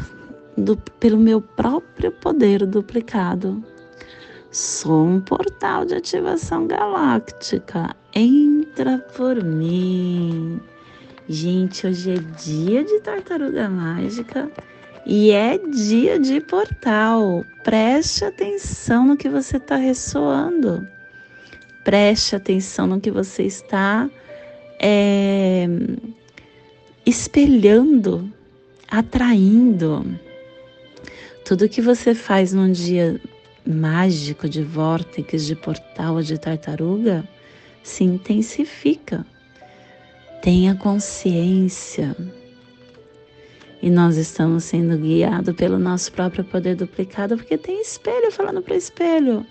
do, 0.57 0.79
pelo 0.99 1.19
meu 1.19 1.43
próprio 1.43 2.11
poder 2.11 2.67
duplicado. 2.67 3.63
Sou 4.51 5.07
um 5.07 5.21
portal 5.21 5.85
de 5.85 5.95
ativação 5.95 6.67
galáctica. 6.67 7.95
Entra 8.15 8.99
por 9.15 9.45
mim. 9.45 10.59
Gente, 11.29 11.87
hoje 11.87 12.13
é 12.13 12.19
dia 12.43 12.83
de 12.83 12.99
tartaruga 13.01 13.69
mágica 13.69 14.51
e 15.05 15.31
é 15.31 15.59
dia 15.59 16.19
de 16.19 16.41
portal. 16.41 17.45
Preste 17.63 18.25
atenção 18.25 19.07
no 19.07 19.19
que 19.19 19.29
você 19.29 19.59
está 19.59 19.77
ressoando. 19.77 20.87
Preste 21.85 22.37
atenção 22.37 22.87
no 22.87 23.01
que 23.01 23.11
você 23.11 23.43
está 23.43 24.09
é, 24.81 25.67
espelhando 27.05 28.33
atraindo. 28.93 30.05
Tudo 31.47 31.69
que 31.69 31.81
você 31.81 32.15
faz 32.15 32.53
num 32.53 32.71
dia 32.71 33.19
mágico 33.67 34.47
de 34.49 34.63
vórtices, 34.63 35.47
de 35.47 35.57
portal 35.57 36.17
ou 36.17 36.23
de 36.23 36.39
tartaruga 36.39 37.27
se 37.83 38.05
intensifica. 38.05 39.25
Tenha 40.43 40.75
consciência. 40.75 42.15
E 43.81 43.89
nós 43.89 44.17
estamos 44.17 44.65
sendo 44.65 44.97
guiados 44.99 45.57
pelo 45.57 45.79
nosso 45.79 46.13
próprio 46.13 46.45
poder 46.45 46.77
duplicado, 46.77 47.37
porque 47.37 47.57
tem 47.57 47.81
espelho 47.81 48.31
falando 48.31 48.61
para 48.61 48.77
espelho. 48.77 49.45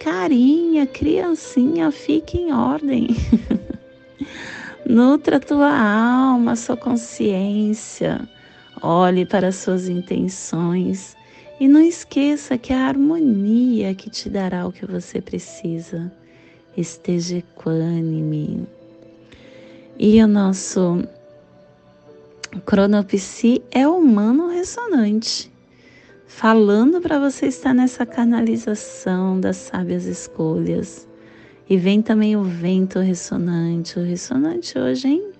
Carinha, 0.00 0.86
criancinha, 0.86 1.90
fique 1.92 2.36
em 2.36 2.52
ordem. 2.52 3.08
Nutra 4.84 5.40
tua 5.40 5.70
alma, 5.70 6.56
sua 6.56 6.76
consciência. 6.76 8.28
Olhe 8.82 9.24
para 9.24 9.52
suas 9.52 9.88
intenções 9.88 11.16
e 11.60 11.68
não 11.68 11.80
esqueça 11.80 12.58
que 12.58 12.72
a 12.72 12.86
harmonia 12.86 13.94
que 13.94 14.10
te 14.10 14.28
dará 14.28 14.66
o 14.66 14.72
que 14.72 14.84
você 14.84 15.20
precisa. 15.20 16.12
Esteja 16.76 17.38
equânime. 17.38 18.66
E 19.98 20.20
o 20.22 20.26
nosso 20.26 21.04
cronopsi 22.66 23.62
é 23.70 23.86
humano 23.86 24.48
ressonante, 24.48 25.52
falando 26.26 27.00
para 27.00 27.18
você 27.18 27.46
estar 27.46 27.72
nessa 27.72 28.04
canalização 28.04 29.38
das 29.38 29.56
sábias 29.56 30.04
escolhas. 30.04 31.08
E 31.70 31.76
vem 31.76 32.02
também 32.02 32.36
o 32.36 32.42
vento 32.42 32.98
ressonante, 32.98 33.98
o 33.98 34.02
ressonante 34.02 34.78
hoje, 34.78 35.08
hein? 35.08 35.33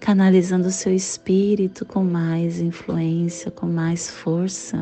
Canalizando 0.00 0.68
o 0.68 0.72
seu 0.72 0.94
espírito 0.94 1.84
com 1.84 2.02
mais 2.02 2.60
influência, 2.60 3.50
com 3.50 3.66
mais 3.66 4.08
força. 4.08 4.78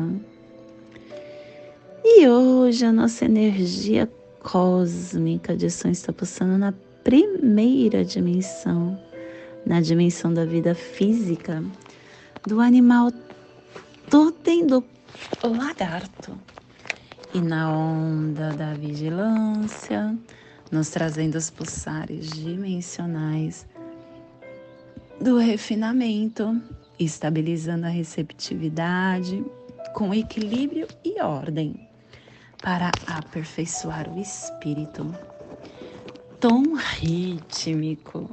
E 2.03 2.27
hoje 2.27 2.85
a 2.85 2.91
nossa 2.91 3.25
energia 3.25 4.09
cósmica 4.39 5.57
de 5.57 5.69
som 5.69 5.89
está 5.89 6.13
passando 6.13 6.57
na 6.57 6.73
primeira 7.03 8.05
dimensão, 8.05 8.97
na 9.65 9.81
dimensão 9.81 10.33
da 10.33 10.45
vida 10.45 10.73
física, 10.73 11.63
do 12.45 12.61
animal 12.61 13.11
totem 14.09 14.65
do 14.65 14.83
lagarto. 15.43 16.37
E 17.33 17.41
na 17.41 17.69
onda 17.69 18.51
da 18.53 18.73
vigilância, 18.73 20.17
nos 20.71 20.89
trazendo 20.89 21.35
os 21.35 21.49
pulsares 21.49 22.29
dimensionais 22.29 23.65
do 25.19 25.37
refinamento, 25.37 26.61
estabilizando 26.99 27.87
a 27.87 27.89
receptividade 27.89 29.43
com 29.93 30.13
equilíbrio 30.13 30.87
e 31.03 31.21
ordem 31.21 31.87
para 32.61 32.91
aperfeiçoar 33.07 34.09
o 34.09 34.19
espírito. 34.19 35.13
Tom 36.39 36.75
rítmico 36.75 38.29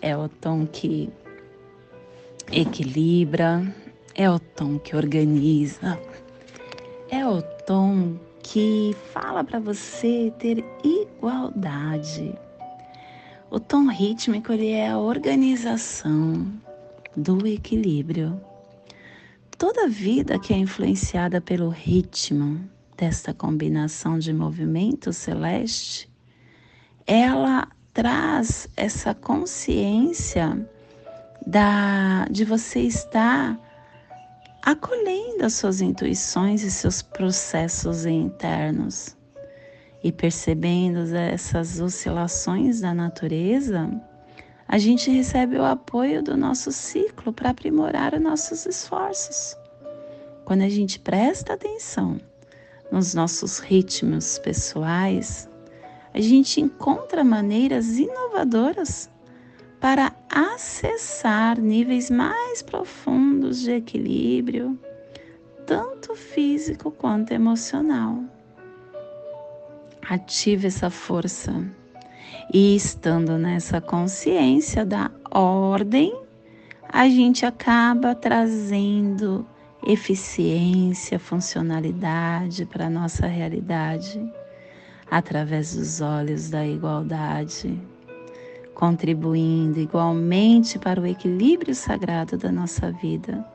é 0.00 0.16
o 0.16 0.28
tom 0.28 0.66
que 0.66 1.10
equilibra, 2.50 3.62
é 4.14 4.30
o 4.30 4.38
tom 4.38 4.78
que 4.78 4.96
organiza, 4.96 6.00
é 7.10 7.26
o 7.26 7.42
tom 7.42 8.16
que 8.42 8.96
fala 9.12 9.44
para 9.44 9.60
você 9.60 10.32
ter 10.38 10.64
igualdade. 10.82 12.34
O 13.50 13.58
tom 13.58 13.88
rítmico 13.88 14.52
ele 14.52 14.70
é 14.70 14.90
a 14.90 14.98
organização 14.98 16.46
do 17.16 17.44
equilíbrio. 17.48 18.40
Toda 19.58 19.88
vida 19.88 20.38
que 20.38 20.54
é 20.54 20.56
influenciada 20.56 21.40
pelo 21.40 21.68
ritmo 21.68 22.60
desta 22.96 23.34
combinação 23.34 24.20
de 24.20 24.32
movimento 24.32 25.12
celeste, 25.12 26.08
ela 27.04 27.66
traz 27.92 28.68
essa 28.76 29.16
consciência 29.16 30.64
da 31.44 32.26
de 32.30 32.44
você 32.44 32.82
estar 32.82 33.58
acolhendo 34.62 35.44
as 35.44 35.54
suas 35.54 35.80
intuições 35.80 36.62
e 36.62 36.70
seus 36.70 37.02
processos 37.02 38.06
internos 38.06 39.16
e 40.02 40.10
percebendo 40.10 41.14
essas 41.14 41.80
oscilações 41.80 42.80
da 42.80 42.94
natureza, 42.94 43.90
a 44.66 44.78
gente 44.78 45.10
recebe 45.10 45.56
o 45.56 45.64
apoio 45.64 46.22
do 46.22 46.36
nosso 46.36 46.72
ciclo 46.72 47.32
para 47.32 47.50
aprimorar 47.50 48.14
os 48.14 48.20
nossos 48.20 48.66
esforços. 48.66 49.56
Quando 50.44 50.62
a 50.62 50.68
gente 50.68 50.98
presta 50.98 51.54
atenção 51.54 52.20
nos 52.90 53.14
nossos 53.14 53.58
ritmos 53.58 54.38
pessoais, 54.38 55.48
a 56.14 56.20
gente 56.20 56.60
encontra 56.60 57.22
maneiras 57.22 57.98
inovadoras 57.98 59.10
para 59.80 60.12
acessar 60.28 61.58
níveis 61.58 62.10
mais 62.10 62.62
profundos 62.62 63.60
de 63.60 63.72
equilíbrio, 63.72 64.78
tanto 65.66 66.14
físico 66.14 66.90
quanto 66.90 67.32
emocional. 67.32 68.22
Ative 70.10 70.66
essa 70.66 70.90
força 70.90 71.64
e 72.52 72.74
estando 72.74 73.38
nessa 73.38 73.80
consciência 73.80 74.84
da 74.84 75.08
ordem, 75.30 76.12
a 76.88 77.08
gente 77.08 77.46
acaba 77.46 78.12
trazendo 78.12 79.46
eficiência, 79.86 81.16
funcionalidade 81.16 82.66
para 82.66 82.86
a 82.86 82.90
nossa 82.90 83.28
realidade 83.28 84.20
através 85.08 85.76
dos 85.76 86.00
olhos 86.00 86.50
da 86.50 86.66
igualdade 86.66 87.80
contribuindo 88.74 89.78
igualmente 89.78 90.76
para 90.76 91.00
o 91.00 91.06
equilíbrio 91.06 91.72
sagrado 91.72 92.36
da 92.36 92.50
nossa 92.50 92.90
vida. 92.90 93.46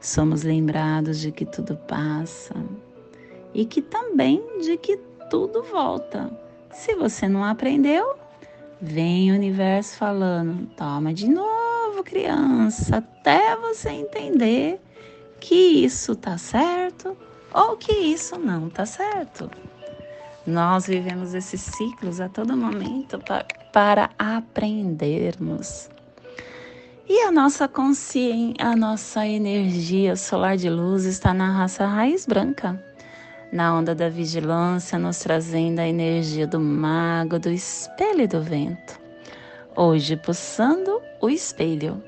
Somos 0.00 0.44
lembrados 0.44 1.18
de 1.20 1.30
que 1.30 1.44
tudo 1.44 1.76
passa 1.76 2.54
e 3.52 3.66
que 3.66 3.82
também 3.82 4.42
de 4.62 4.78
que 4.78 5.09
tudo 5.30 5.62
volta. 5.62 6.30
Se 6.72 6.94
você 6.94 7.28
não 7.28 7.42
aprendeu, 7.42 8.16
vem 8.80 9.32
o 9.32 9.34
universo 9.34 9.96
falando: 9.96 10.66
toma 10.76 11.14
de 11.14 11.28
novo, 11.28 12.04
criança, 12.04 12.98
até 12.98 13.56
você 13.56 13.88
entender 13.90 14.78
que 15.40 15.84
isso 15.84 16.14
tá 16.14 16.36
certo 16.36 17.16
ou 17.54 17.76
que 17.76 17.92
isso 17.92 18.38
não 18.38 18.68
tá 18.68 18.84
certo. 18.84 19.50
Nós 20.46 20.86
vivemos 20.86 21.32
esses 21.32 21.60
ciclos 21.60 22.20
a 22.20 22.28
todo 22.28 22.56
momento 22.56 23.18
para 23.20 23.46
para 23.72 24.10
aprendermos. 24.18 25.88
E 27.08 27.22
a 27.22 27.32
nossa 27.32 27.66
consciência, 27.66 28.54
a 28.58 28.76
nossa 28.76 29.26
energia 29.26 30.14
solar 30.16 30.56
de 30.56 30.68
luz 30.68 31.04
está 31.04 31.34
na 31.34 31.50
raça 31.50 31.86
raiz 31.86 32.26
branca, 32.26 32.82
na 33.52 33.76
onda 33.76 33.94
da 33.94 34.08
vigilância, 34.08 34.98
nos 34.98 35.18
trazendo 35.18 35.80
a 35.80 35.88
energia 35.88 36.46
do 36.46 36.60
mago, 36.60 37.38
do 37.38 37.50
espelho 37.50 38.28
do 38.28 38.42
vento. 38.42 38.98
Hoje, 39.76 40.16
pulsando 40.16 41.00
o 41.20 41.28
espelho, 41.28 42.02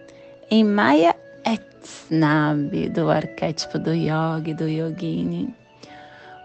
em 0.50 0.64
Maya 0.64 1.16
Etnab, 1.44 2.88
do 2.90 3.10
arquétipo 3.10 3.78
do 3.78 3.92
yogi, 3.92 4.54
do 4.54 4.68
yogini. 4.68 5.54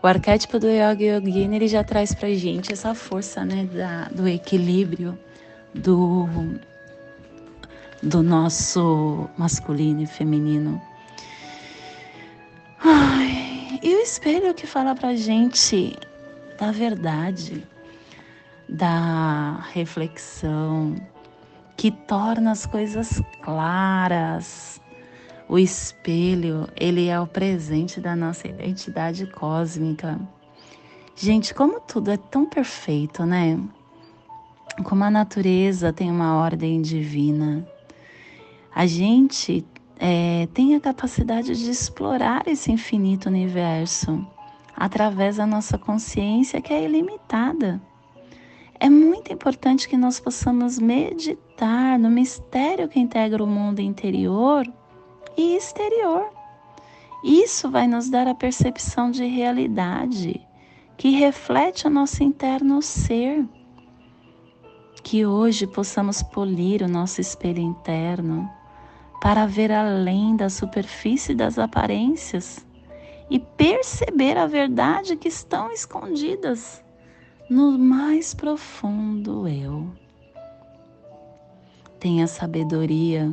O 0.01 0.07
arquétipo 0.07 0.59
do 0.59 0.67
Yoga 0.67 1.03
Yogini 1.03 1.55
ele 1.55 1.67
já 1.67 1.83
traz 1.83 2.13
pra 2.13 2.29
gente 2.29 2.71
essa 2.71 2.93
força 2.93 3.43
né, 3.43 3.67
da, 3.73 4.07
do 4.09 4.27
equilíbrio 4.27 5.17
do, 5.73 6.27
do 8.03 8.21
nosso 8.21 9.27
masculino 9.37 10.03
e 10.03 10.05
feminino. 10.05 10.79
Ai, 12.79 13.36
e 13.83 13.95
o 13.95 14.01
espelho 14.01 14.53
que 14.53 14.65
fala 14.65 14.95
pra 14.95 15.15
gente 15.15 15.95
da 16.59 16.71
verdade, 16.71 17.65
da 18.67 19.59
reflexão, 19.71 20.95
que 21.75 21.91
torna 21.91 22.51
as 22.51 22.65
coisas 22.65 23.21
claras, 23.41 24.81
o 25.47 25.57
espelho, 25.57 26.67
ele 26.75 27.07
é 27.07 27.19
o 27.19 27.27
presente 27.27 28.01
da 28.01 28.15
nossa 28.15 28.47
identidade 28.47 29.25
cósmica. 29.27 30.19
Gente, 31.15 31.53
como 31.53 31.79
tudo 31.79 32.11
é 32.11 32.17
tão 32.17 32.45
perfeito, 32.45 33.25
né? 33.25 33.59
Como 34.83 35.03
a 35.03 35.09
natureza 35.09 35.93
tem 35.93 36.11
uma 36.11 36.35
ordem 36.35 36.81
divina. 36.81 37.67
A 38.73 38.85
gente 38.85 39.65
é, 39.99 40.47
tem 40.53 40.75
a 40.75 40.79
capacidade 40.79 41.55
de 41.55 41.69
explorar 41.69 42.47
esse 42.47 42.71
infinito 42.71 43.27
universo 43.29 44.25
através 44.75 45.37
da 45.37 45.45
nossa 45.45 45.77
consciência 45.77 46.61
que 46.61 46.71
é 46.71 46.83
ilimitada. 46.83 47.81
É 48.79 48.89
muito 48.89 49.33
importante 49.33 49.89
que 49.89 49.97
nós 49.97 50.19
possamos 50.19 50.77
meditar 50.77 51.97
no 51.97 52.11
mistério 52.11 52.87
que 52.87 52.99
integra 52.99 53.43
o 53.43 53.47
mundo 53.47 53.79
interior 53.79 54.71
e 55.35 55.55
exterior. 55.55 56.29
Isso 57.23 57.71
vai 57.71 57.87
nos 57.87 58.07
dar 58.07 58.27
a 58.27 58.35
percepção 58.35 59.09
de 59.09 59.25
realidade 59.25 60.39
que 60.95 61.09
reflete 61.09 61.87
o 61.87 61.89
nosso 61.89 62.23
interno 62.23 62.81
ser. 62.81 63.43
Que 65.03 65.25
hoje 65.25 65.65
possamos 65.65 66.21
polir 66.21 66.83
o 66.83 66.87
nosso 66.87 67.19
espelho 67.19 67.61
interno 67.61 68.47
para 69.21 69.45
ver 69.45 69.71
além 69.71 70.35
da 70.35 70.49
superfície 70.49 71.33
das 71.33 71.57
aparências 71.57 72.65
e 73.29 73.39
perceber 73.39 74.37
a 74.37 74.47
verdade 74.47 75.15
que 75.15 75.27
estão 75.27 75.71
escondidas 75.71 76.83
no 77.49 77.77
mais 77.77 78.33
profundo 78.33 79.47
eu. 79.47 79.89
Tenha 81.99 82.27
sabedoria 82.27 83.31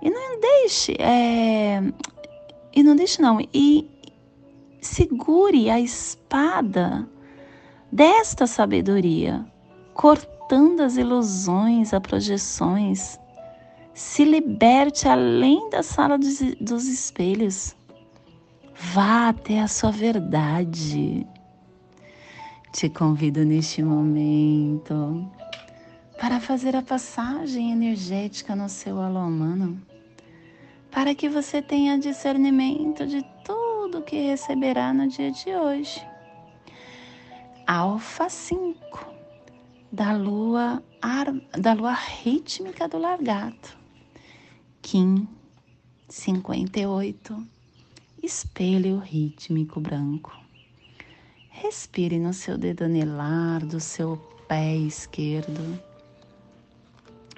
e 0.00 0.10
não 0.10 0.40
deixe, 0.40 0.92
é, 0.98 1.82
e 2.74 2.82
não 2.82 2.94
deixe 2.94 3.20
não, 3.20 3.40
e 3.52 3.90
segure 4.80 5.70
a 5.70 5.80
espada 5.80 7.08
desta 7.90 8.46
sabedoria, 8.46 9.44
cortando 9.94 10.80
as 10.80 10.96
ilusões, 10.96 11.94
as 11.94 12.00
projeções. 12.00 13.18
Se 13.94 14.24
liberte 14.24 15.06
além 15.08 15.70
da 15.70 15.80
sala 15.80 16.18
dos, 16.18 16.40
dos 16.60 16.86
espelhos. 16.86 17.76
Vá 18.92 19.28
até 19.28 19.60
a 19.60 19.68
sua 19.68 19.92
verdade. 19.92 21.24
Te 22.72 22.88
convido 22.88 23.44
neste 23.44 23.84
momento 23.84 25.30
para 26.20 26.40
fazer 26.40 26.74
a 26.74 26.82
passagem 26.82 27.70
energética 27.70 28.56
no 28.56 28.68
seu 28.68 29.00
alô 29.00 29.20
humano, 29.20 29.80
para 30.90 31.14
que 31.14 31.28
você 31.28 31.62
tenha 31.62 31.96
discernimento 31.96 33.06
de 33.06 33.24
tudo 33.44 34.02
que 34.02 34.16
receberá 34.16 34.92
no 34.92 35.06
dia 35.06 35.30
de 35.30 35.54
hoje. 35.54 36.04
Alfa 37.64 38.28
5 38.28 39.14
da 39.92 40.12
lua 40.12 40.82
da 41.56 41.72
lua 41.74 41.92
rítmica 41.92 42.88
do 42.88 42.98
largato. 42.98 43.83
Kim 44.86 45.26
58 46.10 47.46
espelho 48.22 48.98
rítmico 48.98 49.80
branco. 49.80 50.30
Respire 51.48 52.18
no 52.18 52.34
seu 52.34 52.58
dedo 52.58 52.84
anelar 52.84 53.64
do 53.64 53.80
seu 53.80 54.18
pé 54.46 54.76
esquerdo. 54.76 55.80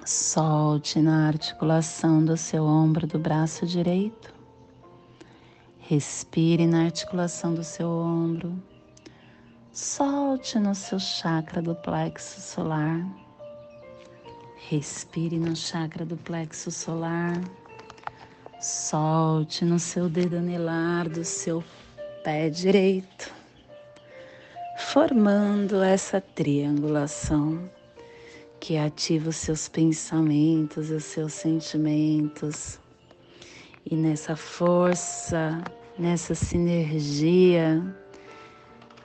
Solte 0.05 0.99
na 0.99 1.25
articulação 1.25 2.23
do 2.23 2.35
seu 2.35 2.65
ombro 2.65 3.07
do 3.07 3.17
braço 3.17 3.65
direito. 3.65 4.33
Respire 5.79 6.67
na 6.67 6.83
articulação 6.83 7.53
do 7.53 7.63
seu 7.63 7.87
ombro. 7.87 8.61
Solte 9.71 10.59
no 10.59 10.75
seu 10.75 10.99
chakra 10.99 11.61
do 11.61 11.73
plexo 11.75 12.41
solar. 12.41 13.07
Respire 14.69 15.39
no 15.39 15.55
chakra 15.55 16.03
do 16.03 16.17
plexo 16.17 16.69
solar. 16.71 17.41
Solte 18.59 19.63
no 19.63 19.79
seu 19.79 20.09
dedo 20.09 20.35
anelar 20.35 21.07
do 21.07 21.23
seu 21.23 21.63
pé 22.21 22.49
direito, 22.49 23.33
formando 24.77 25.81
essa 25.81 26.19
triangulação 26.19 27.69
que 28.59 28.75
ativa 28.75 29.29
os 29.29 29.37
seus 29.37 29.69
pensamentos 29.69 30.89
os 30.89 31.05
seus 31.05 31.31
sentimentos. 31.31 32.77
E 33.89 33.95
nessa 33.95 34.35
força, 34.35 35.63
nessa 35.97 36.35
sinergia, 36.35 37.81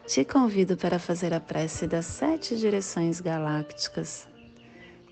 te 0.08 0.24
convido 0.24 0.76
para 0.76 0.98
fazer 0.98 1.32
a 1.32 1.38
prece 1.38 1.86
das 1.86 2.06
sete 2.06 2.56
direções 2.56 3.20
galácticas 3.20 4.31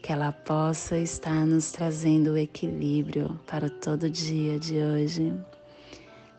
que 0.03 0.13
ela 0.13 0.33
possa 0.33 0.97
estar 0.97 1.47
nos 1.47 1.73
trazendo 1.73 2.33
o 2.33 2.39
equilíbrio 2.39 3.39
para 3.47 3.69
todo 3.69 4.09
dia 4.09 4.59
de 4.59 4.79
hoje. 4.79 5.33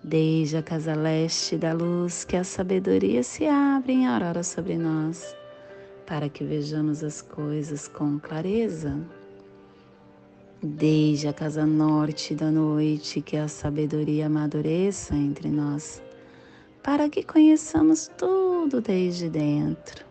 Desde 0.04 0.58
a 0.58 0.64
casa 0.64 0.96
leste 0.96 1.58
da 1.58 1.74
luz, 1.74 2.24
que 2.24 2.36
a 2.36 2.44
sabedoria 2.44 3.22
se 3.22 3.46
abre 3.46 3.94
em 3.94 4.08
aurora 4.08 4.42
sobre 4.42 4.78
nós, 4.78 5.36
para 6.08 6.28
que 6.28 6.44
vejamos 6.44 7.04
as 7.04 7.22
coisas 7.22 7.88
com 7.88 8.20
clareza. 8.20 9.00
Desde 10.64 11.28
a 11.28 11.34
casa 11.34 11.66
norte 11.66 12.34
da 12.34 12.50
noite, 12.50 13.22
que 13.22 13.38
a 13.38 13.48
sabedoria 13.48 14.26
amadureça 14.26 15.16
entre 15.16 15.50
nós, 15.50 16.02
para 16.82 17.10
que 17.10 17.24
conheçamos 17.24 18.10
tudo 18.18 18.82
desde 18.82 19.30
dentro 19.30 20.11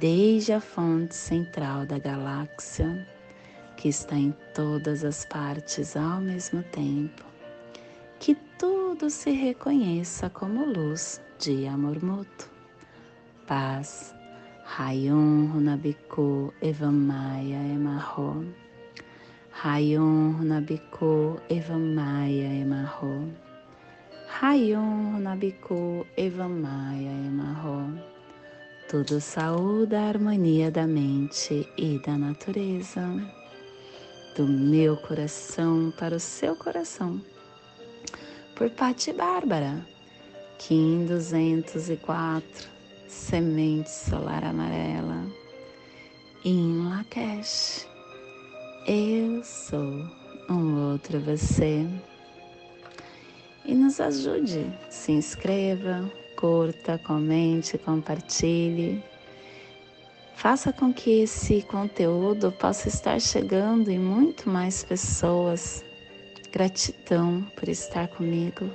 desde 0.00 0.54
a 0.54 0.60
fonte 0.62 1.14
central 1.14 1.84
da 1.84 1.98
galáxia, 1.98 3.06
que 3.76 3.90
está 3.90 4.16
em 4.16 4.34
todas 4.54 5.04
as 5.04 5.26
partes 5.26 5.94
ao 5.94 6.22
mesmo 6.22 6.62
tempo, 6.62 7.22
que 8.18 8.34
tudo 8.58 9.10
se 9.10 9.30
reconheça 9.30 10.30
como 10.30 10.64
luz 10.64 11.20
de 11.38 11.66
amor 11.66 12.02
mútuo. 12.02 12.48
Paz. 13.46 14.14
Rayon 14.64 15.48
Runabiku 15.52 16.54
Evamaya 16.62 17.58
Emarro. 17.74 18.46
Rayon 19.52 20.38
Runabiku 20.38 21.38
Evamaya 21.50 22.54
Emarro. 22.62 23.28
Rayon 24.40 25.16
Runabiku 25.16 26.06
Evamaya 26.16 27.10
Emarro. 27.26 28.19
Tudo 28.90 29.20
saúde 29.20 29.94
a 29.94 30.08
harmonia 30.08 30.68
da 30.68 30.84
mente 30.84 31.64
e 31.78 32.00
da 32.00 32.18
natureza, 32.18 33.00
do 34.36 34.48
meu 34.48 34.96
coração 34.96 35.92
para 35.96 36.16
o 36.16 36.18
seu 36.18 36.56
coração. 36.56 37.20
Por 38.56 38.68
Pati 38.70 39.12
Bárbara, 39.12 39.86
Kim 40.58 41.06
204, 41.06 42.68
Semente 43.06 43.88
Solar 43.88 44.42
Amarela, 44.42 45.24
em 46.44 46.88
Lakesh. 46.88 47.86
Eu 48.88 49.44
sou 49.44 50.04
um 50.50 50.90
outro 50.90 51.20
você. 51.20 51.86
E 53.64 53.72
nos 53.72 54.00
ajude, 54.00 54.66
se 54.90 55.12
inscreva, 55.12 56.10
curta, 56.40 56.98
comente, 56.98 57.76
compartilhe. 57.76 59.02
Faça 60.34 60.72
com 60.72 60.92
que 60.92 61.22
esse 61.22 61.60
conteúdo 61.62 62.50
possa 62.50 62.88
estar 62.88 63.20
chegando 63.20 63.90
em 63.90 63.98
muito 63.98 64.48
mais 64.48 64.82
pessoas. 64.82 65.84
Gratidão 66.50 67.42
por 67.54 67.68
estar 67.68 68.08
comigo. 68.08 68.70